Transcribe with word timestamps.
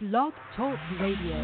Blog 0.00 0.32
Talk 0.56 0.78
Radio. 1.00 1.34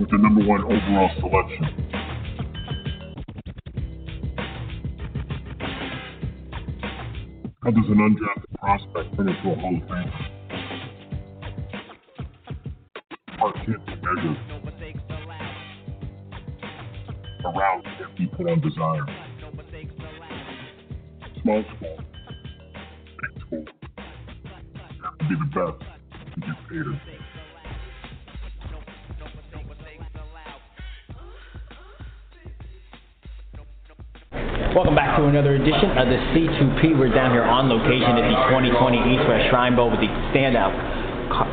with 0.00 0.10
the 0.10 0.18
number 0.18 0.44
one 0.44 0.64
overall 0.64 1.08
selection. 1.20 1.64
How 7.62 7.70
does 7.70 7.84
an 7.88 7.98
undrafted 7.98 8.58
prospect 8.58 9.16
turn 9.16 9.28
into 9.28 9.52
a 9.52 9.54
Hall 9.54 9.76
of 9.76 9.82
Famer? 9.88 10.43
Kids 13.52 13.76
around 18.40 18.62
desire. 18.62 19.04
Small 21.42 21.62
school, 21.76 21.98
big 23.20 23.42
school. 23.42 23.64
You 24.78 25.02
have 25.02 25.18
to 25.18 25.24
be 25.28 25.34
the 25.34 25.44
best 25.52 25.76
to 26.32 26.40
get 26.40 26.56
paid. 26.70 26.86
Welcome 34.74 34.94
back 34.94 35.18
to 35.18 35.26
another 35.26 35.54
edition 35.56 35.90
of 35.98 36.08
the 36.08 36.16
C2P. 36.32 36.98
We're 36.98 37.12
down 37.12 37.32
here 37.32 37.44
on 37.44 37.68
location 37.68 38.02
at 38.02 38.24
the 38.24 38.36
2020 38.48 39.14
East 39.14 39.28
West 39.28 39.50
Shrine 39.50 39.76
Bowl 39.76 39.90
with 39.90 40.00
the 40.00 40.08
standout 40.32 41.03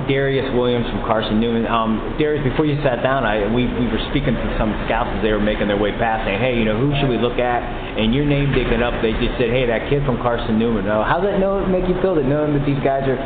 Darius 0.08 0.50
Williams 0.54 0.86
from 0.90 1.02
Carson 1.08 1.40
Newman. 1.40 1.66
Um, 1.66 2.16
Darius, 2.20 2.44
before 2.44 2.66
you 2.66 2.78
sat 2.84 3.02
down, 3.02 3.26
I, 3.26 3.48
we, 3.50 3.66
we 3.66 3.88
were 3.88 4.02
speaking 4.12 4.36
to 4.36 4.48
some 4.58 4.74
scouts 4.86 5.10
as 5.18 5.22
they 5.24 5.32
were 5.32 5.44
making 5.44 5.68
their 5.68 5.80
way 5.80 5.92
past, 5.96 6.28
saying, 6.28 6.40
hey, 6.40 6.58
you 6.58 6.66
know, 6.66 6.78
who 6.78 6.94
should 7.00 7.10
we 7.10 7.18
look 7.18 7.40
at? 7.40 7.62
And 7.98 8.14
your 8.14 8.26
name 8.26 8.54
digging 8.54 8.82
up, 8.82 8.98
they 9.02 9.14
just 9.18 9.38
said, 9.42 9.50
hey, 9.50 9.66
that 9.66 9.90
kid 9.90 10.06
from 10.06 10.18
Carson 10.20 10.58
Newman. 10.58 10.88
Uh, 10.88 11.04
does 11.06 11.24
that 11.24 11.40
know, 11.40 11.66
make 11.66 11.88
you 11.88 11.96
feel 12.02 12.16
that 12.16 12.26
knowing 12.26 12.58
that 12.58 12.66
these 12.66 12.80
guys 12.84 13.06
are 13.08 13.20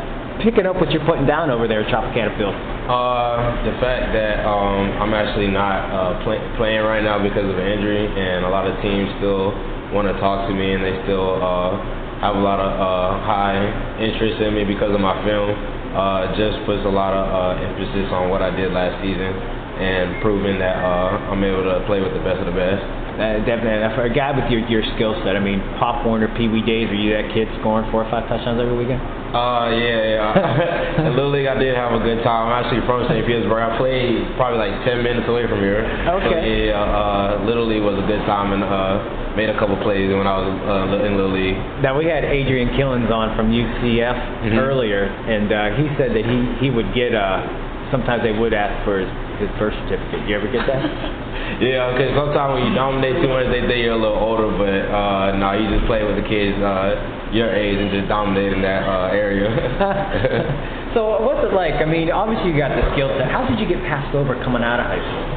picking 0.44 0.66
up 0.68 0.76
what 0.76 0.92
you're 0.92 1.04
putting 1.04 1.26
down 1.26 1.50
over 1.50 1.66
there 1.66 1.82
at 1.82 1.88
Tropicana 1.88 2.32
Field? 2.36 2.54
Uh, 2.86 3.56
the 3.64 3.74
fact 3.82 4.12
that 4.12 4.44
um, 4.46 4.92
I'm 5.00 5.14
actually 5.14 5.48
not 5.48 5.90
uh, 5.90 6.24
play, 6.24 6.38
playing 6.56 6.84
right 6.84 7.02
now 7.02 7.18
because 7.18 7.48
of 7.48 7.56
an 7.56 7.66
injury, 7.66 8.06
and 8.06 8.44
a 8.44 8.50
lot 8.52 8.68
of 8.68 8.76
teams 8.84 9.10
still 9.18 9.50
want 9.90 10.06
to 10.06 10.14
talk 10.20 10.46
to 10.48 10.54
me, 10.54 10.74
and 10.74 10.84
they 10.84 10.94
still 11.02 11.42
uh, 11.42 12.05
have 12.26 12.34
a 12.34 12.42
lot 12.42 12.58
of 12.58 12.74
uh, 12.74 13.22
high 13.22 13.54
interest 14.02 14.42
in 14.42 14.50
me 14.58 14.66
because 14.66 14.90
of 14.90 14.98
my 14.98 15.14
film. 15.22 15.54
Uh, 15.94 16.34
just 16.34 16.58
puts 16.66 16.82
a 16.82 16.90
lot 16.90 17.14
of 17.14 17.24
uh, 17.30 17.62
emphasis 17.62 18.10
on 18.10 18.28
what 18.28 18.42
I 18.42 18.50
did 18.50 18.74
last 18.74 18.98
season 18.98 19.30
and 19.78 20.20
proving 20.20 20.58
that 20.58 20.76
uh, 20.82 21.30
I'm 21.30 21.44
able 21.44 21.62
to 21.62 21.86
play 21.86 22.02
with 22.02 22.12
the 22.12 22.24
best 22.26 22.42
of 22.42 22.50
the 22.50 22.58
best. 22.58 22.82
Uh, 23.16 23.40
definitely. 23.46 23.80
For 23.94 24.04
a 24.04 24.12
guy 24.12 24.34
with 24.34 24.50
your, 24.50 24.66
your 24.66 24.82
skill 24.98 25.14
set, 25.22 25.36
I 25.36 25.40
mean, 25.40 25.62
Pop 25.78 26.04
Warner, 26.04 26.28
Pee 26.36 26.48
Wee 26.48 26.66
days, 26.66 26.90
were 26.90 26.98
you 26.98 27.14
that 27.14 27.32
kid 27.32 27.48
scoring 27.60 27.88
four 27.94 28.04
or 28.04 28.10
five 28.10 28.28
touchdowns 28.28 28.60
every 28.60 28.76
weekend? 28.76 29.00
Uh, 29.34 29.68
yeah, 29.74 30.02
yeah. 30.16 31.06
In 31.06 31.16
Little 31.16 31.30
League, 31.32 31.46
I 31.46 31.58
did 31.58 31.74
have 31.76 31.92
a 31.92 31.98
good 32.02 32.22
time. 32.22 32.48
I'm 32.48 32.64
actually 32.64 32.80
from 32.86 33.04
St. 33.08 33.26
Petersburg. 33.26 33.58
I 33.60 33.76
played 33.76 34.22
probably 34.36 34.58
like 34.58 34.84
10 34.86 35.02
minutes 35.02 35.26
away 35.28 35.46
from 35.46 35.60
here. 35.60 35.82
Okay. 35.84 36.30
So, 36.30 36.38
yeah, 36.72 36.80
uh, 36.80 37.44
Little 37.44 37.66
League 37.66 37.82
was 37.82 37.98
a 37.98 38.06
good 38.06 38.22
time 38.24 38.52
and 38.56 38.62
uh, 38.64 39.36
made 39.36 39.50
a 39.50 39.58
couple 39.58 39.76
plays 39.82 40.08
when 40.08 40.26
I 40.26 40.36
was 40.40 40.48
uh, 40.48 41.04
in 41.04 41.16
Little 41.20 41.34
League. 41.36 41.58
Now 41.82 41.98
we 41.98 42.06
had 42.06 42.24
Adrian 42.24 42.70
Killins 42.78 43.10
on 43.10 43.36
from 43.36 43.50
UCF 43.52 44.16
Mhm. 44.46 44.58
earlier, 44.58 45.04
and 45.04 45.52
uh, 45.52 45.76
he 45.76 45.88
said 45.98 46.14
that 46.14 46.24
he 46.24 46.38
he 46.64 46.70
would 46.70 46.94
get 46.94 47.14
uh 47.14 47.42
sometimes 47.90 48.22
they 48.22 48.32
would 48.32 48.54
ask 48.54 48.84
for 48.84 48.98
his, 49.00 49.10
his 49.40 49.50
birth 49.58 49.74
certificate. 49.86 50.26
You 50.28 50.36
ever 50.36 50.50
get 50.50 50.66
that? 50.66 50.82
Yeah, 51.60 51.94
because 51.94 52.10
sometimes 52.18 52.58
when 52.58 52.64
you 52.68 52.74
dominate 52.74 53.22
too 53.22 53.30
much, 53.30 53.46
they 53.48 53.62
think 53.64 53.78
you're 53.78 53.94
a 53.94 54.00
little 54.00 54.18
older, 54.18 54.50
but 54.50 54.90
uh, 54.90 55.36
no, 55.38 55.54
you 55.54 55.70
just 55.70 55.86
play 55.86 56.02
with 56.02 56.18
the 56.18 56.26
kids 56.26 56.58
uh, 56.58 57.30
your 57.30 57.54
age 57.54 57.78
and 57.78 57.90
just 57.92 58.08
dominate 58.08 58.52
in 58.52 58.62
that 58.62 58.82
uh, 58.82 59.14
area. 59.14 59.46
so 60.94 61.22
what's 61.22 61.44
it 61.46 61.54
like? 61.54 61.78
I 61.78 61.86
mean, 61.86 62.10
obviously 62.10 62.50
you 62.50 62.58
got 62.58 62.74
the 62.74 62.82
skill 62.92 63.08
set. 63.14 63.30
How 63.30 63.46
did 63.46 63.60
you 63.62 63.68
get 63.68 63.78
passed 63.86 64.14
over 64.14 64.34
coming 64.42 64.64
out 64.64 64.80
of 64.80 64.86
high 64.90 65.00
school? 65.00 65.35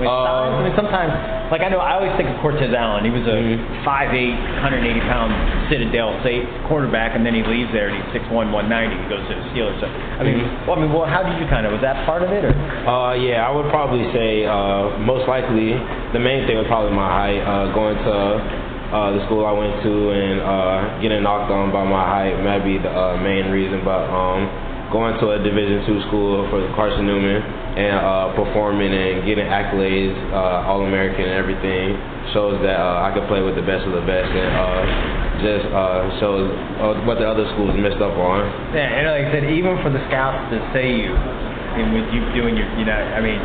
I 0.00 0.02
mean, 0.02 0.08
Uh, 0.08 0.16
sometimes, 0.16 0.56
I 0.56 0.62
mean, 0.64 0.76
sometimes, 0.80 1.12
like 1.52 1.60
I 1.60 1.68
know, 1.68 1.76
I 1.78 2.00
always 2.00 2.12
think 2.16 2.32
of 2.32 2.40
Cortez 2.40 2.72
Allen. 2.72 3.04
He 3.04 3.12
was 3.12 3.26
a 3.28 3.36
Mhm. 3.36 3.84
5'8", 3.84 4.32
180 4.64 5.00
pound 5.04 5.34
Citadel 5.68 6.16
State 6.24 6.48
quarterback, 6.64 7.14
and 7.14 7.24
then 7.24 7.34
he 7.34 7.42
leaves 7.44 7.70
there 7.72 7.88
and 7.88 7.96
he's 8.00 8.08
6'1", 8.12 8.50
190. 8.50 8.96
He 8.96 9.08
goes 9.12 9.20
to 9.28 9.34
the 9.36 9.44
Steelers. 9.52 9.76
So, 9.80 9.86
I 10.18 10.24
mean, 10.24 10.40
Mhm. 10.40 10.66
well, 10.66 10.78
I 10.78 10.80
mean, 10.80 10.92
well, 10.92 11.04
how 11.04 11.22
did 11.22 11.36
you 11.38 11.46
kind 11.52 11.66
of 11.66 11.72
was 11.72 11.82
that 11.82 12.06
part 12.06 12.22
of 12.22 12.32
it, 12.32 12.44
or? 12.44 12.54
Uh, 12.88 13.12
yeah, 13.12 13.46
I 13.46 13.50
would 13.52 13.68
probably 13.68 14.10
say 14.12 14.46
uh, 14.46 14.88
most 15.04 15.28
likely 15.28 15.76
the 16.12 16.18
main 16.18 16.46
thing 16.46 16.56
was 16.56 16.66
probably 16.66 16.92
my 16.92 17.08
height. 17.08 17.40
Uh, 17.44 17.66
going 17.76 17.96
to 17.98 18.40
uh, 18.90 19.10
the 19.12 19.20
school 19.26 19.44
I 19.46 19.52
went 19.52 19.82
to 19.84 20.10
and 20.10 20.40
uh, 20.40 20.98
getting 21.00 21.22
knocked 21.22 21.50
on 21.52 21.70
by 21.70 21.84
my 21.84 22.02
height 22.04 22.42
might 22.42 22.64
be 22.64 22.78
the 22.78 22.90
uh, 22.90 23.16
main 23.18 23.50
reason. 23.52 23.82
But 23.84 24.08
um, 24.10 24.48
going 24.90 25.14
to 25.20 25.30
a 25.32 25.38
Division 25.38 25.84
two 25.86 26.00
school 26.08 26.48
for 26.50 26.66
Carson 26.74 27.06
Newman 27.06 27.44
and 27.80 27.96
uh, 27.96 28.36
performing 28.36 28.92
and 28.92 29.24
getting 29.24 29.48
accolades, 29.48 30.16
uh, 30.32 30.68
All 30.68 30.84
American 30.84 31.24
and 31.24 31.32
everything 31.32 31.96
shows 32.36 32.60
that 32.60 32.76
uh, 32.76 33.06
I 33.06 33.16
could 33.16 33.24
play 33.26 33.40
with 33.40 33.56
the 33.56 33.64
best 33.64 33.88
of 33.88 33.96
the 33.96 34.04
best 34.04 34.28
and 34.28 34.50
uh, 34.52 34.80
just 35.40 35.64
uh, 35.72 36.20
shows 36.20 36.52
uh, 36.84 37.00
what 37.08 37.16
the 37.16 37.26
other 37.26 37.48
schools 37.56 37.72
missed 37.80 38.00
up 38.04 38.12
on. 38.20 38.44
Yeah, 38.76 38.84
and 38.84 39.08
like 39.08 39.24
I 39.24 39.28
said, 39.32 39.44
even 39.48 39.80
for 39.80 39.88
the 39.88 40.02
scouts 40.12 40.52
to 40.52 40.60
say 40.76 40.92
you, 40.92 41.16
and 41.16 41.96
with 41.96 42.12
you 42.12 42.20
doing 42.36 42.56
your, 42.60 42.68
you 42.76 42.84
know, 42.84 42.92
I 42.92 43.20
mean, 43.24 43.40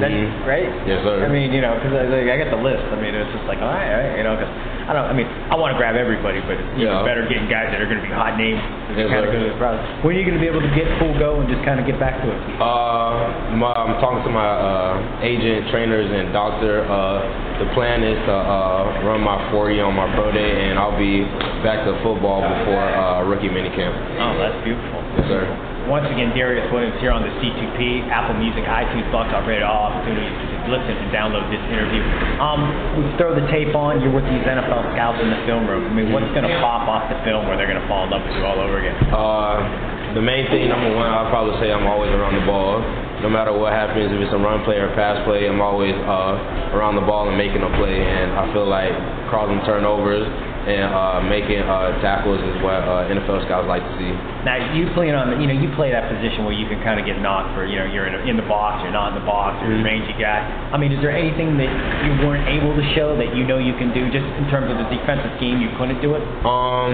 that's 0.00 0.14
Mhm. 0.14 0.46
right. 0.46 0.70
Yes, 0.86 1.02
sir. 1.04 1.24
I 1.24 1.28
mean, 1.28 1.52
you 1.52 1.60
know, 1.60 1.74
because 1.78 1.94
I, 1.94 2.04
like, 2.08 2.28
I 2.30 2.36
got 2.38 2.50
the 2.54 2.62
list. 2.62 2.82
I 2.90 2.96
mean, 2.96 3.14
it's 3.14 3.30
just 3.34 3.46
like, 3.46 3.58
all 3.60 3.68
right, 3.70 3.88
all 3.90 4.00
right, 4.02 4.16
you 4.18 4.24
know, 4.24 4.34
because 4.38 4.52
I 4.88 4.92
don't. 4.96 5.04
I 5.10 5.12
mean, 5.12 5.28
I 5.50 5.54
want 5.58 5.72
to 5.74 5.78
grab 5.78 5.96
everybody, 5.96 6.40
but 6.46 6.56
it's 6.56 6.78
Yeah. 6.80 7.02
better 7.04 7.26
getting 7.28 7.46
guys 7.50 7.68
that 7.70 7.80
are 7.82 7.86
going 7.90 8.00
to 8.00 8.06
be 8.06 8.12
hot 8.14 8.38
names. 8.38 8.62
Yes, 8.96 9.10
kind 9.10 9.26
of 9.26 9.32
go 9.32 9.38
to 9.38 9.50
the 9.52 9.58
process. 9.60 9.84
When 10.02 10.16
are 10.16 10.18
you 10.18 10.24
going 10.24 10.38
to 10.38 10.42
be 10.42 10.48
able 10.48 10.62
to 10.64 10.72
get 10.72 10.88
full 10.98 11.12
go 11.18 11.40
and 11.42 11.48
just 11.48 11.60
kind 11.64 11.78
of 11.78 11.84
get 11.84 11.98
back 12.00 12.22
to 12.22 12.26
it? 12.30 12.40
Uh, 12.56 13.52
my, 13.58 13.72
I'm 13.76 14.00
talking 14.00 14.22
to 14.24 14.32
my 14.32 14.48
uh, 14.48 15.26
agent, 15.26 15.68
trainers, 15.70 16.08
and 16.10 16.32
doctor. 16.32 16.86
Uh, 16.88 17.60
the 17.60 17.66
plan 17.74 18.02
is 18.02 18.16
to 18.26 18.32
uh, 18.32 19.02
run 19.04 19.20
my 19.20 19.36
40 19.50 19.80
on 19.82 19.94
my 19.94 20.06
pro 20.14 20.30
day, 20.32 20.70
and 20.70 20.78
I'll 20.78 20.96
be 20.96 21.24
back 21.66 21.84
to 21.84 21.92
football 22.02 22.40
before 22.40 22.80
uh, 22.80 23.24
rookie 23.24 23.50
minicamp. 23.50 23.92
Oh, 24.22 24.38
that's 24.38 24.56
beautiful. 24.64 25.02
Yes, 25.18 25.26
sir. 25.28 25.67
Once 25.88 26.04
again, 26.12 26.36
Darius 26.36 26.68
Williams 26.68 27.00
here 27.00 27.08
on 27.08 27.24
the 27.24 27.32
C2P, 27.40 28.12
Apple 28.12 28.36
Music, 28.36 28.60
iTunes, 28.68 29.08
Talk 29.08 29.32
Radio, 29.48 29.64
all 29.64 29.88
opportunities 29.88 30.28
to 30.28 30.68
listen 30.68 30.92
and 31.00 31.08
download 31.08 31.48
this 31.48 31.64
interview. 31.64 32.04
Um, 32.44 32.60
we 33.00 33.08
throw 33.16 33.32
the 33.32 33.48
tape 33.48 33.72
on, 33.72 34.04
you're 34.04 34.12
with 34.12 34.28
these 34.28 34.44
NFL 34.44 34.92
scouts 34.92 35.16
in 35.24 35.32
the 35.32 35.40
film 35.48 35.64
room. 35.64 35.88
I 35.88 35.92
mean, 35.96 36.12
what's 36.12 36.28
going 36.36 36.44
to 36.44 36.52
pop 36.60 36.84
off 36.84 37.08
the 37.08 37.16
film 37.24 37.48
where 37.48 37.56
they're 37.56 37.72
going 37.72 37.80
to 37.80 37.88
fall 37.88 38.04
in 38.04 38.12
love 38.12 38.20
with 38.20 38.36
you 38.36 38.44
all 38.44 38.60
over 38.60 38.84
again? 38.84 39.00
Uh, 39.08 40.12
the 40.12 40.20
main 40.20 40.44
thing, 40.52 40.68
number 40.68 40.92
one, 40.92 41.08
I'll 41.08 41.32
probably 41.32 41.56
say 41.56 41.72
I'm 41.72 41.88
always 41.88 42.12
around 42.12 42.36
the 42.36 42.44
ball. 42.44 42.84
No 43.24 43.32
matter 43.32 43.56
what 43.56 43.72
happens, 43.72 44.12
if 44.12 44.20
it's 44.20 44.36
a 44.36 44.38
run 44.38 44.68
play 44.68 44.76
or 44.76 44.92
a 44.92 44.94
pass 44.94 45.24
play, 45.24 45.48
I'm 45.48 45.64
always 45.64 45.96
uh, 45.96 46.76
around 46.76 47.00
the 47.00 47.06
ball 47.08 47.32
and 47.32 47.40
making 47.40 47.64
a 47.64 47.72
play. 47.80 47.96
And 47.96 48.36
I 48.36 48.44
feel 48.52 48.68
like 48.68 48.92
causing 49.32 49.56
turnovers 49.64 50.28
and 50.68 50.92
uh, 50.92 51.24
making 51.24 51.64
uh, 51.64 51.96
tackles 52.04 52.36
is 52.44 52.56
what 52.60 52.84
uh, 52.84 53.08
NFL 53.08 53.40
scouts 53.48 53.64
like 53.64 53.80
to 53.80 53.92
see. 53.96 54.12
Now, 54.44 54.60
you 54.76 54.84
playing 54.92 55.16
on, 55.16 55.32
you 55.40 55.48
know, 55.48 55.56
you 55.56 55.72
play 55.72 55.88
that 55.96 56.12
position 56.12 56.44
where 56.44 56.52
you 56.52 56.68
can 56.68 56.76
kind 56.84 57.00
of 57.00 57.08
get 57.08 57.16
knocked 57.24 57.56
for, 57.56 57.64
you 57.64 57.80
know, 57.80 57.88
you're 57.88 58.04
in, 58.04 58.12
a, 58.14 58.20
in 58.28 58.36
the 58.36 58.44
box, 58.44 58.84
you're 58.84 58.92
not 58.92 59.16
in 59.16 59.16
the 59.16 59.24
box, 59.24 59.56
you're 59.64 59.74
a 59.74 59.80
Mhm. 59.80 59.88
rangy 59.88 60.12
guy. 60.20 60.44
I 60.70 60.76
mean, 60.76 60.92
is 60.92 61.00
there 61.00 61.10
anything 61.10 61.56
that 61.56 61.72
you 62.04 62.12
weren't 62.20 62.44
able 62.52 62.76
to 62.76 62.84
show 62.92 63.16
that 63.16 63.32
you 63.34 63.48
know 63.48 63.56
you 63.56 63.72
can 63.80 63.96
do, 63.96 64.12
just 64.12 64.28
in 64.36 64.44
terms 64.52 64.68
of 64.68 64.76
the 64.76 64.88
defensive 64.92 65.32
scheme, 65.40 65.60
you 65.64 65.72
couldn't 65.80 66.04
do 66.04 66.12
it? 66.14 66.22
Um, 66.44 66.92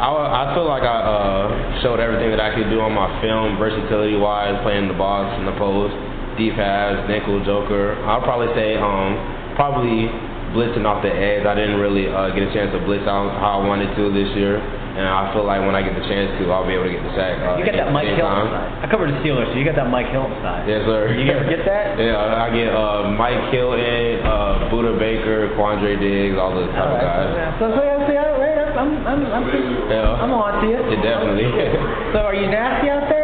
I, 0.00 0.08
I 0.48 0.54
feel 0.56 0.64
like 0.64 0.80
I 0.82 0.98
uh, 1.04 1.82
showed 1.84 2.00
everything 2.00 2.32
that 2.32 2.40
I 2.40 2.54
could 2.56 2.72
do 2.72 2.80
on 2.80 2.96
my 2.96 3.20
film, 3.20 3.60
versatility 3.60 4.16
wise, 4.16 4.56
playing 4.64 4.88
the 4.88 4.96
box 4.96 5.36
and 5.36 5.44
the 5.46 5.52
post, 5.60 5.92
deep 6.40 6.54
halves, 6.56 7.04
nickel, 7.08 7.44
joker. 7.44 8.00
I'll 8.08 8.24
probably 8.24 8.48
say 8.56 8.80
um, 8.80 9.20
probably 9.60 10.08
blitzing 10.52 10.84
off 10.86 11.02
the 11.02 11.12
edge. 11.12 11.46
I 11.46 11.54
didn't 11.54 11.78
really 11.78 12.08
uh, 12.10 12.30
get 12.34 12.46
a 12.48 12.52
chance 12.52 12.70
to 12.74 12.80
blitz 12.82 13.06
out 13.06 13.30
how 13.38 13.60
I 13.60 13.66
wanted 13.66 13.94
to 13.94 14.02
this 14.10 14.28
year, 14.34 14.58
and 14.58 15.06
I 15.06 15.30
feel 15.32 15.46
like 15.46 15.62
when 15.62 15.74
I 15.78 15.82
get 15.82 15.94
the 15.94 16.02
chance 16.10 16.30
to, 16.42 16.50
I'll 16.50 16.66
be 16.66 16.74
able 16.74 16.90
to 16.90 16.94
get 16.94 17.02
the 17.06 17.14
sack. 17.14 17.38
Uh, 17.38 17.56
You 17.58 17.64
got 17.64 17.78
that 17.78 17.92
Mike. 17.94 18.10
Hilton 18.10 18.50
side. 18.50 18.82
I 18.82 18.86
covered 18.90 19.14
the 19.14 19.18
Steelers, 19.22 19.46
so 19.50 19.54
you 19.58 19.64
got 19.64 19.78
that 19.78 19.86
Mike 19.90 20.10
Hilton 20.10 20.34
side. 20.42 20.66
Yes, 20.66 20.82
sir. 20.86 21.14
You 21.14 21.30
ever 21.30 21.46
get 21.46 21.62
that? 21.66 21.94
yeah, 22.02 22.42
I 22.42 22.50
get 22.50 22.74
uh, 22.74 23.14
Mike 23.14 23.54
Hilton, 23.54 24.26
uh, 24.26 24.66
Budda 24.74 24.98
Baker, 24.98 25.54
Quandre 25.54 25.94
Diggs, 25.98 26.34
all 26.38 26.50
those 26.54 26.70
type 26.74 26.82
All 26.90 26.98
of 26.98 27.02
right. 27.02 27.30
guys. 27.30 27.54
So, 27.62 27.70
so, 27.70 27.80
yeah, 27.86 28.06
see, 28.10 28.16
I- 28.18 28.34
right, 28.34 28.58
I'm, 28.74 28.90
I'm, 29.06 29.20
I'm, 29.30 29.44
Yeah. 29.90 30.22
I'm 30.22 30.32
on 30.34 30.62
to 30.62 30.66
you. 30.66 30.78
Yeah, 30.78 31.02
definitely. 31.02 31.46
So, 32.10 32.26
are 32.26 32.34
you 32.34 32.50
nasty 32.50 32.90
out 32.90 33.06
there? 33.06 33.19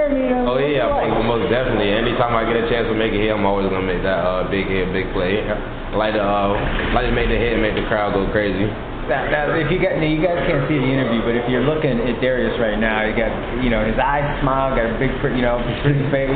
Oh 0.46 0.62
yeah, 0.62 0.86
most, 1.26 1.50
definitely. 1.50 1.90
Anytime 1.90 2.30
I 2.38 2.46
get 2.46 2.54
a 2.54 2.70
chance 2.70 2.86
to 2.86 2.94
make 2.94 3.10
a 3.10 3.18
hit, 3.18 3.34
I'm 3.34 3.42
always 3.42 3.66
gonna 3.66 3.82
make 3.82 4.06
that 4.06 4.22
uh, 4.22 4.46
big 4.46 4.70
hit, 4.70 4.94
big 4.94 5.10
play. 5.10 5.42
Like 5.90 6.14
to 6.14 6.22
uh, 6.22 6.54
like 6.94 7.10
to 7.10 7.10
make 7.10 7.26
the 7.26 7.34
hit 7.34 7.58
and 7.58 7.62
make 7.62 7.74
the 7.74 7.82
crowd 7.90 8.14
go 8.14 8.30
crazy. 8.30 8.70
Now, 9.06 9.54
if 9.54 9.70
you 9.70 9.78
got, 9.78 9.96
you 10.02 10.18
guys 10.18 10.42
can't 10.50 10.66
see 10.66 10.78
the 10.78 10.90
interview, 10.90 11.22
but 11.22 11.38
if 11.38 11.46
you're 11.46 11.62
looking 11.62 11.94
at 12.02 12.18
Darius 12.18 12.58
right 12.58 12.74
now, 12.78 13.06
you 13.06 13.14
got, 13.14 13.30
you 13.62 13.70
know, 13.70 13.86
his 13.86 13.94
eyes 13.98 14.26
smile, 14.42 14.74
got 14.74 14.90
a 14.90 14.94
big, 14.98 15.14
you 15.34 15.42
know, 15.46 15.62
pretty 15.86 16.02
face. 16.10 16.34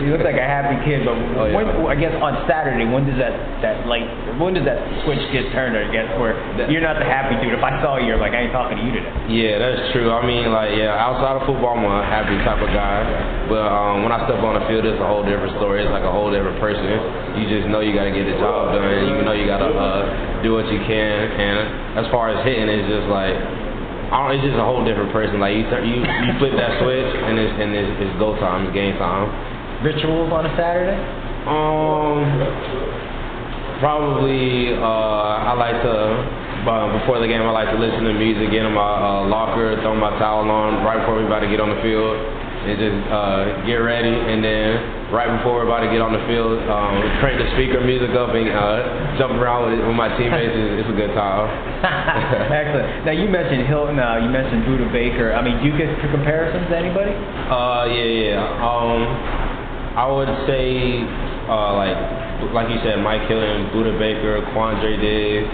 He 0.00 0.08
looks 0.10 0.24
like 0.24 0.40
a 0.40 0.44
happy 0.46 0.80
kid. 0.88 1.04
But 1.04 1.14
Oh, 1.36 1.46
yeah. 1.46 1.54
when, 1.54 1.66
I 1.92 1.96
guess 1.96 2.16
on 2.18 2.34
Saturday, 2.48 2.88
when 2.88 3.04
does 3.06 3.20
that 3.20 3.34
that 3.62 3.86
light, 3.86 4.08
when 4.40 4.56
does 4.56 4.64
that 4.64 4.80
switch 5.04 5.20
get 5.30 5.52
turned? 5.52 5.76
I 5.76 5.86
guess 5.92 6.08
where 6.18 6.34
you're 6.72 6.82
not 6.82 6.98
the 6.98 7.06
happy 7.06 7.36
dude. 7.44 7.54
If 7.54 7.62
I 7.62 7.78
saw 7.84 7.96
you, 8.00 8.08
you're 8.10 8.20
like, 8.20 8.32
I 8.32 8.48
ain't 8.48 8.54
talking 8.56 8.80
to 8.80 8.82
you 8.84 8.92
today. 8.96 9.12
Yeah, 9.30 9.60
that's 9.60 9.92
true. 9.92 10.08
I 10.10 10.24
mean, 10.26 10.50
like, 10.50 10.72
yeah, 10.74 10.96
outside 10.96 11.38
of 11.38 11.46
football, 11.46 11.76
I'm 11.78 11.84
a 11.86 12.02
happy 12.02 12.34
type 12.42 12.58
of 12.58 12.70
guy. 12.72 13.46
But 13.46 13.62
um, 13.68 14.02
when 14.02 14.10
I 14.10 14.24
step 14.26 14.42
on 14.42 14.58
the 14.58 14.64
field, 14.66 14.84
it's 14.88 14.98
a 14.98 15.06
whole 15.06 15.22
different 15.22 15.54
story. 15.62 15.84
It's 15.86 15.92
like 15.92 16.02
a 16.02 16.10
whole 16.10 16.32
different 16.34 16.58
person. 16.58 16.82
You 17.38 17.46
just 17.46 17.68
know 17.70 17.78
you 17.84 17.94
got 17.94 18.08
to 18.10 18.14
get 18.14 18.26
the 18.26 18.36
job 18.42 18.74
done. 18.74 18.82
You 19.14 19.22
know 19.22 19.34
you 19.36 19.46
got 19.46 19.62
to 19.62 19.70
uh, 19.70 20.42
do 20.42 20.56
what 20.58 20.66
you 20.72 20.82
can. 20.82 21.16
And 21.36 22.05
as 22.06 22.12
far 22.14 22.30
as 22.30 22.38
hitting, 22.46 22.70
it's 22.70 22.86
just 22.86 23.10
like, 23.10 23.34
I 23.34 24.22
don't, 24.22 24.38
it's 24.38 24.46
just 24.46 24.54
a 24.54 24.62
whole 24.62 24.86
different 24.86 25.10
person. 25.10 25.42
Like 25.42 25.58
you, 25.58 25.66
you, 25.66 25.98
you 26.06 26.32
flip 26.38 26.54
that 26.54 26.78
switch, 26.78 27.10
and 27.26 27.34
it's 27.34 27.54
and 27.58 27.74
it's, 27.74 27.92
it's 28.06 28.14
go 28.22 28.38
time, 28.38 28.70
it's 28.70 28.74
game 28.74 28.94
time. 29.02 29.26
Rituals 29.82 30.30
on 30.30 30.46
a 30.46 30.52
Saturday? 30.54 30.94
Um, 31.50 32.22
probably 33.82 34.78
uh, 34.78 35.50
I 35.50 35.52
like 35.58 35.82
to 35.82 35.94
uh, 36.70 36.98
before 37.02 37.18
the 37.18 37.26
game. 37.26 37.42
I 37.42 37.50
like 37.50 37.74
to 37.74 37.78
listen 37.82 38.06
to 38.06 38.14
music, 38.14 38.54
get 38.54 38.62
in 38.62 38.72
my 38.72 38.94
uh, 38.94 39.26
locker, 39.26 39.74
throw 39.82 39.98
my 39.98 40.14
towel 40.22 40.46
on 40.46 40.86
right 40.86 41.02
before 41.02 41.18
we 41.18 41.26
about 41.26 41.42
to 41.42 41.50
get 41.50 41.58
on 41.58 41.74
the 41.74 41.82
field, 41.82 42.14
and 42.66 42.76
just 42.76 42.98
uh, 43.08 43.62
get 43.64 43.78
ready. 43.78 44.10
And 44.10 44.42
then 44.42 45.10
right 45.14 45.30
before 45.30 45.62
we're 45.62 45.68
about 45.70 45.86
to 45.86 45.90
get 45.90 46.02
on 46.02 46.10
the 46.10 46.22
field, 46.26 46.58
um, 46.66 46.98
crank 47.22 47.38
the 47.38 47.46
speaker 47.54 47.78
music 47.80 48.10
up 48.18 48.34
and 48.34 48.50
uh, 48.50 49.16
jump 49.18 49.38
around 49.38 49.70
with, 49.70 49.86
with 49.86 49.94
my 49.94 50.10
teammates. 50.18 50.50
It's, 50.50 50.82
it's 50.82 50.90
a 50.90 50.98
good 50.98 51.14
time. 51.14 51.46
Excellent. 52.52 53.06
Now 53.06 53.14
you 53.14 53.30
mentioned 53.30 53.70
Hilton. 53.70 53.98
Uh, 54.02 54.18
you 54.26 54.30
mentioned 54.30 54.66
Budda 54.66 54.90
Baker. 54.90 55.30
I 55.32 55.40
mean, 55.40 55.62
do 55.62 55.70
you 55.70 55.74
get 55.78 55.88
comparisons 56.10 56.66
to 56.68 56.76
anybody? 56.76 57.14
Uh, 57.46 57.86
yeah, 57.88 58.34
yeah. 58.34 58.66
Um, 58.66 59.00
I 59.96 60.04
would 60.10 60.28
say, 60.44 61.00
uh, 61.48 61.72
like, 61.78 61.96
like 62.52 62.68
you 62.68 62.82
said, 62.84 63.00
Mike 63.00 63.24
Hilton, 63.30 63.70
Budda 63.72 63.96
Baker, 63.96 64.42
Quandre 64.52 64.98
Diggs, 65.00 65.48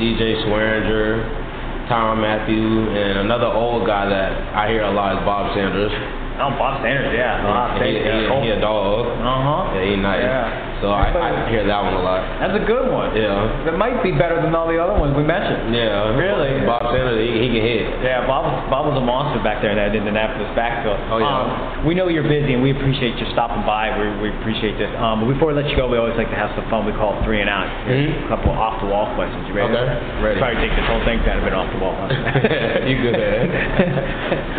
DJ 0.00 0.42
Swearinger, 0.42 1.46
Tyrann 1.86 2.18
Mathieu, 2.18 2.90
and 2.90 3.18
another 3.20 3.46
old 3.46 3.86
guy 3.86 4.08
that 4.08 4.32
I 4.54 4.68
hear 4.68 4.82
a 4.82 4.90
lot 4.90 5.16
is 5.16 5.24
Bob 5.24 5.54
Sanders. 5.54 5.92
Oh, 6.38 6.52
Bob 6.60 6.82
Sanders. 6.84 7.14
Yeah. 7.16 7.40
Uh, 7.48 7.80
he, 7.80 7.96
he, 7.96 8.44
he 8.44 8.48
a 8.52 8.60
dog. 8.60 9.08
Uh 9.08 9.24
huh. 9.24 9.72
Yeah, 9.72 9.84
he 9.88 9.96
nice. 9.96 10.20
Yeah. 10.20 10.75
So 10.84 10.92
I, 10.92 11.08
I 11.08 11.48
hear 11.48 11.64
that 11.64 11.80
one 11.82 11.94
a 11.96 12.02
lot. 12.04 12.20
That's 12.36 12.52
a 12.52 12.64
good 12.68 12.92
one. 12.92 13.16
Yeah. 13.16 13.64
That 13.64 13.80
might 13.80 14.02
be 14.04 14.12
better 14.12 14.36
than 14.44 14.52
all 14.52 14.68
the 14.68 14.76
other 14.76 14.92
ones 14.92 15.16
we 15.16 15.24
mentioned. 15.24 15.72
Yeah. 15.72 16.12
Really? 16.12 16.60
Bob 16.68 16.92
Sanders, 16.92 17.16
he, 17.16 17.32
he 17.32 17.48
can 17.48 17.62
hit. 17.64 17.86
Yeah, 18.04 18.28
Bob, 18.28 18.44
was- 18.44 18.68
Bob 18.68 18.84
was 18.92 18.96
a 19.00 19.04
monster 19.04 19.40
back 19.40 19.64
there 19.64 19.72
in 19.72 19.80
that 19.80 19.96
Indianapolis 19.96 20.52
backfield. 20.52 21.00
Oh, 21.08 21.16
yeah. 21.16 21.80
Um, 21.80 21.88
we 21.88 21.96
know 21.96 22.12
you're 22.12 22.28
busy, 22.28 22.52
and 22.52 22.60
we 22.60 22.76
appreciate 22.76 23.16
you 23.16 23.24
stopping 23.32 23.64
by. 23.64 23.88
We, 23.96 24.28
we 24.28 24.28
appreciate 24.36 24.76
this. 24.76 24.92
Um, 25.00 25.24
but 25.24 25.32
before 25.32 25.48
we 25.48 25.56
let 25.56 25.64
you 25.72 25.76
go, 25.80 25.88
we 25.88 25.96
always 25.96 26.16
like 26.20 26.28
to 26.28 26.36
have 26.36 26.52
some 26.52 26.68
fun. 26.68 26.84
We 26.84 26.92
call 26.92 27.16
it 27.16 27.24
three 27.24 27.40
and 27.40 27.48
out. 27.48 27.64
Mhm. 27.88 28.26
A 28.26 28.28
couple 28.28 28.52
off 28.52 28.76
the 28.84 28.88
wall 28.92 29.08
questions. 29.16 29.48
You 29.48 29.56
ready? 29.56 29.72
Okay, 29.72 29.96
ready. 30.20 30.36
Probably 30.36 30.60
take 30.60 30.76
this 30.76 30.84
whole 30.92 31.00
thing 31.08 31.24
down 31.24 31.40
a 31.40 31.44
bit 31.44 31.56
off 31.56 31.72
the 31.72 31.80
wall. 31.80 31.96
huh? 31.96 32.12
You 32.86 33.00
good 33.00 33.16
at 33.16 33.32
it. 33.48 33.50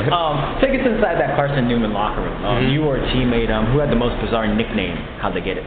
um, 0.17 0.57
take 0.59 0.73
us 0.73 0.83
inside 0.83 1.21
that 1.21 1.37
Carson 1.37 1.67
Newman 1.69 1.93
locker 1.93 2.21
room. 2.25 2.41
Um, 2.41 2.57
Mhm. 2.57 2.73
You 2.73 2.81
were 2.81 2.97
a 2.97 3.05
teammate 3.13 3.53
um, 3.53 3.67
who 3.69 3.77
had 3.79 3.91
the 3.91 3.95
most 3.95 4.17
bizarre 4.19 4.47
nickname? 4.49 4.97
How'd 5.21 5.35
they 5.35 5.41
get 5.45 5.57
it? 5.57 5.65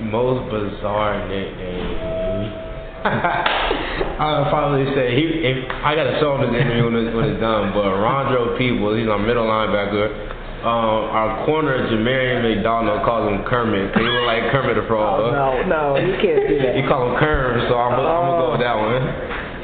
Most 0.00 0.50
bizarre 0.50 1.28
nickname. 1.28 2.52
I'll 3.04 4.46
probably 4.50 4.86
say 4.94 5.14
he. 5.18 5.42
If, 5.42 5.66
I 5.82 5.94
gotta 5.94 6.18
show 6.20 6.38
him 6.38 6.52
this 6.52 6.60
interview 6.60 6.86
when 6.86 6.94
it's, 7.02 7.14
when 7.14 7.24
it's 7.34 7.40
done. 7.42 7.74
But 7.74 7.90
Rondro 7.98 8.56
Peoples, 8.56 8.98
he's 8.98 9.08
our 9.08 9.18
middle 9.18 9.44
linebacker. 9.44 10.32
Um, 10.62 11.10
our 11.10 11.42
corner 11.44 11.74
Jamarian 11.90 12.46
McDonald 12.46 13.02
calls 13.02 13.26
him 13.26 13.42
Kermit. 13.50 13.90
He 13.98 14.02
look 14.06 14.22
like 14.30 14.46
Kermit 14.54 14.78
the 14.78 14.86
Frog. 14.86 15.34
Oh, 15.34 15.66
no, 15.66 15.98
you 15.98 16.14
can't 16.22 16.46
do 16.46 16.54
that. 16.62 16.74
He 16.78 16.86
call 16.86 17.10
him 17.10 17.18
Kerm, 17.18 17.66
so 17.66 17.74
I'm, 17.74 17.98
I'm 17.98 18.24
gonna 18.30 18.38
go 18.38 18.50
with 18.54 18.62
that 18.62 18.78
one. 18.78 19.02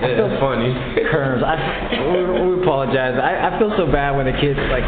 Yeah, 0.03 0.27
it's 0.27 0.39
funny. 0.43 0.75
Kerms. 1.15 1.47
I, 1.47 1.55
we, 2.03 2.19
we 2.27 2.63
apologize. 2.63 3.15
I, 3.15 3.47
I 3.47 3.59
feel 3.63 3.71
so 3.79 3.87
bad 3.87 4.19
when 4.19 4.27
the 4.27 4.35
kids 4.43 4.59
like. 4.75 4.83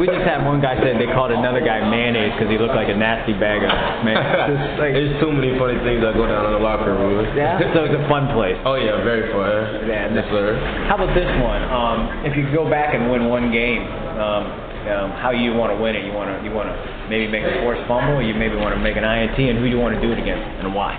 We 0.00 0.06
just 0.08 0.24
had 0.24 0.44
one 0.46 0.60
guy 0.60 0.78
said 0.80 0.96
they 1.00 1.10
called 1.10 1.32
another 1.32 1.60
guy 1.60 1.82
mayonnaise 1.88 2.32
because 2.36 2.48
he 2.48 2.56
looked 2.56 2.74
like 2.74 2.88
a 2.88 2.96
nasty 2.96 3.34
bag 3.36 3.60
of 3.64 3.70
man. 4.04 4.16
Just 4.52 4.80
like, 4.80 4.92
There's 4.96 5.14
too 5.20 5.32
many 5.32 5.52
funny 5.58 5.76
things 5.84 6.00
that 6.04 6.14
go 6.14 6.26
down 6.26 6.46
in 6.48 6.52
the 6.56 6.62
locker 6.64 6.92
room. 6.94 7.24
yeah. 7.36 7.60
So 7.74 7.84
it's 7.84 7.94
a 7.96 8.04
fun 8.08 8.32
place. 8.32 8.56
Oh 8.64 8.74
yeah, 8.76 9.02
very 9.04 9.28
fun. 9.32 9.88
Yeah, 9.88 10.12
yes, 10.12 10.26
sir. 10.32 10.56
How 10.88 10.96
about 10.96 11.12
this 11.14 11.28
one? 11.44 11.62
Um, 11.68 12.24
if 12.24 12.36
you 12.36 12.48
go 12.54 12.68
back 12.68 12.94
and 12.94 13.10
win 13.12 13.28
one 13.28 13.52
game, 13.52 13.84
um, 14.16 14.44
um, 14.82 15.08
how 15.22 15.30
you 15.30 15.54
want 15.54 15.70
to 15.70 15.78
win 15.78 15.94
it? 15.94 16.04
You 16.04 16.12
want 16.12 16.28
to 16.32 16.36
you 16.42 16.50
want 16.50 16.66
to 16.68 16.74
maybe 17.08 17.30
make 17.30 17.44
a 17.46 17.62
forced 17.62 17.86
fumble, 17.86 18.18
or 18.18 18.22
you 18.22 18.34
maybe 18.34 18.56
want 18.56 18.74
to 18.74 18.80
make 18.80 18.96
an 18.96 19.04
INT, 19.06 19.38
and 19.38 19.58
who 19.58 19.64
do 19.68 19.70
you 19.70 19.78
want 19.78 19.94
to 19.94 20.00
do 20.02 20.10
it 20.10 20.18
against, 20.18 20.42
and 20.58 20.74
why? 20.74 20.98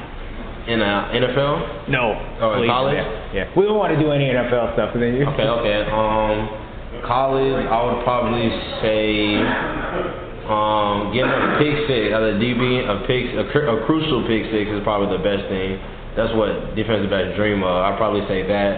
In 0.68 0.80
uh, 0.80 1.12
NFL? 1.12 1.90
No. 1.92 2.16
Oh, 2.40 2.64
in 2.64 2.70
college? 2.72 2.96
Yeah. 2.96 3.52
yeah. 3.52 3.58
We 3.60 3.68
don't 3.68 3.76
want 3.76 3.92
to 3.92 4.00
do 4.00 4.16
any 4.16 4.32
NFL 4.32 4.80
stuff. 4.80 4.96
then 4.96 5.20
you. 5.20 5.28
Okay, 5.36 5.44
okay. 5.44 5.84
Um, 5.92 6.63
college, 7.02 7.66
I 7.66 7.80
would 7.84 8.04
probably 8.04 8.48
say 8.82 9.42
um, 10.48 11.12
getting 11.16 11.32
a 11.32 11.56
pick 11.58 11.88
six 11.88 12.12
as 12.14 12.24
a 12.24 12.36
DB, 12.38 12.84
a 12.86 13.08
pick, 13.08 13.34
a, 13.34 13.46
a 13.48 13.86
crucial 13.86 14.28
pick 14.28 14.52
six 14.52 14.70
is 14.70 14.84
probably 14.84 15.16
the 15.18 15.24
best 15.24 15.48
thing. 15.50 15.80
That's 16.16 16.34
what 16.38 16.76
defensive 16.76 17.10
backs 17.10 17.34
dream 17.36 17.64
of. 17.64 17.74
I'd 17.74 17.98
probably 17.98 18.22
say 18.28 18.46
that, 18.46 18.72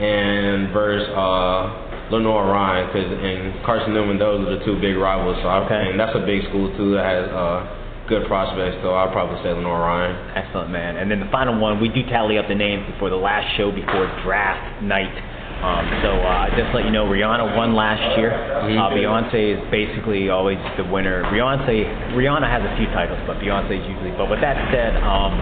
and 0.00 0.72
versus 0.72 1.08
uh, 1.12 2.08
Lenoir-Rhyne, 2.10 2.88
because 2.88 3.06
and 3.10 3.62
Carson 3.66 3.92
Newman, 3.92 4.18
those 4.18 4.40
are 4.46 4.58
the 4.58 4.64
two 4.64 4.80
big 4.80 4.96
rivals. 4.96 5.36
So 5.42 5.48
I, 5.48 5.64
Okay. 5.68 5.90
and 5.92 6.00
that's 6.00 6.16
a 6.16 6.24
big 6.24 6.42
school 6.48 6.72
too 6.76 6.94
that 6.96 7.04
has 7.04 7.28
uh, 7.30 8.06
good 8.08 8.26
prospects. 8.26 8.78
So 8.82 8.94
I'd 8.96 9.12
probably 9.12 9.36
say 9.44 9.52
Lenoir-Rhyne. 9.52 10.34
Excellent, 10.34 10.70
man. 10.70 10.96
And 10.96 11.10
then 11.10 11.20
the 11.20 11.28
final 11.30 11.58
one, 11.60 11.80
we 11.80 11.88
do 11.90 12.02
tally 12.08 12.38
up 12.38 12.48
the 12.48 12.54
names 12.56 12.86
before 12.90 13.10
the 13.10 13.20
last 13.20 13.54
show 13.58 13.70
before 13.70 14.08
draft 14.24 14.82
night. 14.82 15.12
Um, 15.60 15.84
so 16.00 16.08
uh, 16.24 16.48
just 16.56 16.72
let 16.74 16.84
you 16.88 16.90
know, 16.90 17.04
Rihanna 17.04 17.52
won 17.56 17.74
last 17.76 18.00
year. 18.16 18.32
Mhm. 18.32 18.80
Uh, 18.80 18.88
Beyonce 18.96 19.60
is 19.60 19.60
basically 19.70 20.30
always 20.30 20.56
the 20.78 20.84
winner. 20.84 21.22
Beyonce, 21.28 21.84
Rihanna 22.16 22.48
has 22.48 22.64
a 22.64 22.72
few 22.80 22.86
titles, 22.96 23.20
but 23.26 23.36
Beyonce 23.44 23.76
is 23.76 23.84
usually. 23.86 24.12
But 24.16 24.30
with 24.30 24.40
that 24.40 24.56
said, 24.72 24.96
um, 25.04 25.36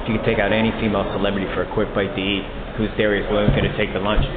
if 0.00 0.08
you 0.08 0.16
could 0.16 0.24
take 0.24 0.38
out 0.40 0.52
any 0.52 0.72
female 0.80 1.04
celebrity 1.12 1.46
for 1.52 1.62
a 1.68 1.70
quick 1.76 1.92
bite 1.94 2.16
to 2.16 2.22
eat, 2.22 2.44
who's 2.80 2.88
Darius 2.96 3.28
Williams 3.30 3.52
going 3.54 3.68
to 3.70 3.76
take 3.76 3.92
the 3.92 4.00
lunch? 4.00 4.24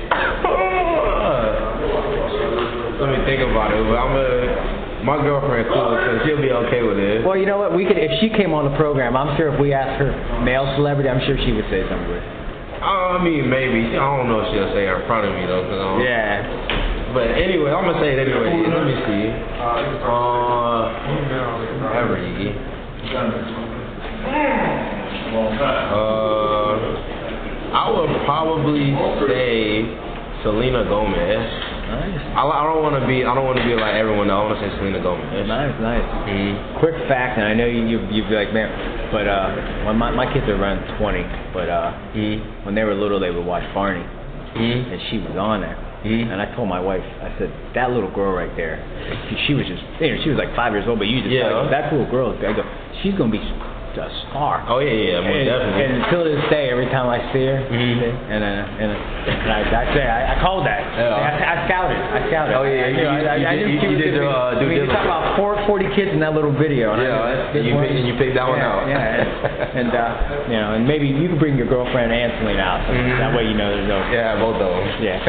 Let 2.99 3.09
me 3.09 3.19
think 3.25 3.41
about 3.47 3.71
it. 3.73 3.83
But 3.87 3.95
I'm 3.99 4.11
gonna, 4.11 5.03
my 5.07 5.17
girlfriend 5.23 5.67
cool, 5.71 5.95
so 6.03 6.19
she'll 6.27 6.39
be 6.43 6.51
okay 6.67 6.83
with 6.83 6.99
it. 6.99 7.23
Well, 7.25 7.35
you 7.37 7.45
know 7.45 7.57
what? 7.57 7.75
We 7.75 7.85
could, 7.85 7.97
if 7.97 8.11
she 8.19 8.29
came 8.29 8.53
on 8.53 8.67
the 8.69 8.75
program, 8.77 9.15
I'm 9.17 9.35
sure 9.35 9.53
if 9.53 9.59
we 9.59 9.73
asked 9.73 9.99
her 9.99 10.11
male 10.43 10.67
celebrity, 10.75 11.09
I'm 11.09 11.19
sure 11.25 11.35
she 11.43 11.51
would 11.51 11.67
say 11.71 11.83
something. 11.89 12.42
I 12.83 13.23
mean, 13.23 13.49
maybe. 13.49 13.95
I 13.95 14.03
don't 14.17 14.27
know 14.27 14.41
if 14.41 14.51
she'll 14.51 14.73
say 14.73 14.87
it 14.87 14.93
in 14.93 15.07
front 15.07 15.25
of 15.27 15.33
me 15.33 15.45
though, 15.45 15.63
'cause 15.63 15.79
I 15.79 15.83
don't. 15.95 16.01
Yeah. 16.03 17.13
But 17.13 17.27
anyway, 17.37 17.71
I'm 17.71 17.85
gonna 17.85 17.99
say 18.01 18.13
it 18.13 18.19
anyway. 18.19 18.49
Let 18.67 18.85
me 18.85 18.95
see. 19.05 19.31
Uh, 20.03 20.89
Every. 21.93 22.55
Uh, 25.63 26.77
I 27.73 27.89
would 27.91 28.25
probably 28.25 28.95
say 29.27 29.85
Selena 30.43 30.83
Gomez. 30.85 31.72
Nice. 31.93 32.37
I, 32.37 32.41
I 32.41 32.63
don't 32.65 32.81
want 32.81 32.97
to 32.97 33.05
be. 33.05 33.21
I 33.25 33.31
don't 33.35 33.45
want 33.45 33.57
to 33.61 33.65
be 33.65 33.75
like 33.77 33.93
everyone. 33.95 34.29
else. 34.29 34.41
I 34.41 34.45
want 34.49 34.55
to 34.57 34.61
say 34.65 34.69
Selena 34.81 34.99
Gomez. 35.01 35.45
Nice, 35.47 35.75
nice. 35.81 36.07
Mhm. 36.27 36.79
Quick 36.81 36.95
fact, 37.07 37.37
and 37.37 37.45
I 37.47 37.53
know 37.53 37.65
you, 37.69 37.85
you 37.85 37.97
you'd 38.11 38.29
be 38.29 38.35
like, 38.35 38.51
man, 38.53 38.69
but 39.11 39.27
uh, 39.27 39.85
when 39.85 39.97
my 39.97 40.09
my 40.11 40.25
kids 40.31 40.45
are 40.49 40.57
around 40.57 40.81
20, 40.97 41.53
but 41.53 41.69
uh, 41.69 41.93
Mhm. 42.17 42.65
when 42.65 42.73
they 42.75 42.83
were 42.83 42.93
little, 42.95 43.19
they 43.19 43.31
would 43.31 43.45
watch 43.45 43.63
Barney, 43.73 44.03
Mhm. 44.57 44.91
and 44.93 44.99
she 45.09 45.17
was 45.19 45.37
on 45.37 45.61
there. 45.61 45.77
Mhm. 46.03 46.31
And 46.33 46.41
I 46.41 46.51
told 46.55 46.67
my 46.67 46.81
wife, 46.83 46.99
I 47.23 47.31
said, 47.39 47.47
that 47.75 47.91
little 47.91 48.11
girl 48.11 48.33
right 48.35 48.51
there, 48.59 48.75
she, 49.29 49.37
she 49.47 49.53
was 49.55 49.63
just, 49.65 49.79
you 50.03 50.11
know, 50.11 50.19
she 50.21 50.29
was 50.29 50.37
like 50.37 50.51
five 50.53 50.73
years 50.75 50.83
old, 50.85 50.99
but 50.99 51.07
you 51.07 51.21
just, 51.23 51.31
Yeah. 51.31 51.47
like, 51.47 51.71
that 51.71 51.93
little 51.93 52.11
girl, 52.11 52.35
I 52.35 52.51
go, 52.51 52.59
she's 53.01 53.15
gonna 53.15 53.31
be 53.31 53.39
a 53.97 54.09
star. 54.29 54.65
Oh 54.67 54.79
yeah, 54.79 54.91
yeah, 54.91 55.21
most 55.21 55.29
and, 55.37 55.45
definitely. 55.45 55.83
and 55.83 55.93
until 56.03 56.23
this 56.25 56.43
day, 56.49 56.69
every 56.69 56.87
time 56.87 57.07
I 57.09 57.19
see 57.31 57.45
her, 57.45 57.59
Mhm. 57.69 58.31
and 58.31 58.43
uh, 58.43 58.81
and, 58.81 58.89
uh, 58.91 59.29
and 59.29 59.51
I, 59.51 59.59
I 59.61 59.93
say 59.93 60.03
I, 60.07 60.35
I 60.35 60.41
called 60.41 60.65
that. 60.65 60.81
Yeah. 60.97 61.13
I, 61.13 61.31
I 61.63 61.67
scouted. 61.67 61.97
I 61.97 62.27
scouted. 62.29 62.53
Oh, 62.57 62.63
yeah, 62.63 62.85
I, 62.85 62.89
you- 62.89 63.07
I, 63.07 63.35
you 63.35 63.47
I 63.47 63.55
knew 63.55 63.67
you- 63.67 63.89
you 63.89 63.97
did 63.97 64.15
gonna 64.15 64.29
uh, 64.29 64.52
40 65.67 65.95
kids 65.95 66.11
in 66.13 66.19
that 66.21 66.33
little 66.33 66.51
video. 66.53 66.93
And 66.93 67.01
I 67.01 67.07
that's 67.07 67.53
good 67.53 67.65
you, 67.65 67.73
pick- 67.79 67.91
and 67.95 68.05
you 68.07 68.15
picked 68.17 68.35
that 68.35 68.47
one 68.47 68.59
out. 68.59 68.87
Yeah, 68.87 68.99
and, 68.99 69.27
and 69.79 69.89
uh, 69.91 70.49
you 70.51 70.57
know, 70.59 70.69
and 70.77 70.83
maybe 70.87 71.07
you 71.07 71.27
can 71.29 71.39
bring 71.39 71.55
your 71.57 71.67
girlfriend 71.67 72.11
and 72.11 72.33
out. 72.59 72.85
So 72.87 72.93
Mhm. 72.93 73.19
That 73.19 73.31
way 73.35 73.43
you 73.47 73.53
know 73.57 73.69
there's 73.73 73.87
no. 73.87 73.99
Yeah, 74.11 74.37
both 74.39 74.59
of 74.61 74.69
them. 74.69 74.83
Yeah. 75.03 75.19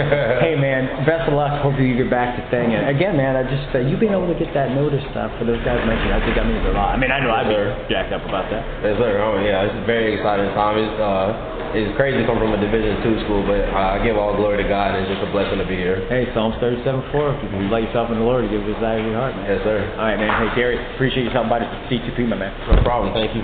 hey 0.45 0.55
man, 0.57 1.07
best 1.07 1.29
of 1.29 1.35
luck. 1.35 1.61
Hope 1.63 1.79
you 1.81 1.95
get 1.97 2.11
back 2.11 2.37
to 2.37 2.43
thing. 2.51 2.75
And 2.75 2.89
again, 2.91 3.17
man, 3.17 3.37
I 3.37 3.43
just 3.47 3.69
uh, 3.75 3.79
you 3.85 3.97
being 3.97 4.13
able 4.13 4.29
to 4.29 4.39
get 4.39 4.53
that 4.55 4.71
notice 4.75 5.03
stuff 5.11 5.31
for 5.39 5.45
those 5.45 5.61
guys 5.65 5.81
mentioned, 5.87 6.13
I 6.13 6.21
think 6.25 6.35
that 6.37 6.47
means 6.47 6.65
a 6.67 6.73
lot. 6.77 6.95
I 6.95 6.97
mean, 6.99 7.11
I 7.11 7.21
know 7.23 7.31
I'd 7.33 7.49
be 7.49 7.57
jacked 7.93 8.13
up 8.13 8.23
about 8.27 8.51
that. 8.51 8.63
Yes, 8.85 8.99
sir. 8.99 9.19
Oh, 9.23 9.41
yeah, 9.43 9.65
it's 9.69 9.77
a 9.79 9.87
very 9.87 10.15
exciting 10.19 10.51
time. 10.57 10.77
It's, 10.79 10.97
uh, 11.01 11.75
it's 11.75 11.91
crazy 11.99 12.23
to 12.23 12.27
come 12.27 12.39
from 12.39 12.55
a 12.55 12.61
Division 12.61 13.03
two 13.03 13.19
school, 13.27 13.43
but 13.43 13.67
uh, 13.75 13.99
I 13.99 14.05
give 14.07 14.15
all 14.17 14.37
glory 14.39 14.63
to 14.63 14.69
God. 14.69 14.95
It's 14.95 15.11
just 15.11 15.23
a 15.27 15.31
blessing 15.35 15.59
to 15.59 15.67
be 15.67 15.75
here. 15.75 16.07
Hey, 16.07 16.31
Psalms 16.35 16.55
37:4. 16.63 17.11
If 17.35 17.43
you 17.43 17.49
can 17.51 17.67
light 17.71 17.91
yourself 17.91 18.11
in 18.15 18.19
the 18.23 18.27
Lord, 18.27 18.47
give 18.47 18.63
desire 18.63 19.03
you 19.03 19.11
of 19.11 19.11
your 19.11 19.19
heart, 19.19 19.35
man. 19.35 19.47
Yes, 19.51 19.61
sir. 19.67 19.79
All 19.99 20.07
right, 20.07 20.19
man. 20.19 20.24
Hey, 20.25 20.55
Darius, 20.57 20.95
appreciate 20.95 21.25
you 21.25 21.31
stopping 21.31 21.51
by 21.51 21.59
to 21.61 21.87
see 21.89 21.99
2 22.17 22.27
my 22.27 22.37
man. 22.37 22.53
No 22.75 22.83
problem. 22.83 23.13
Thank 23.13 23.37
you. 23.37 23.44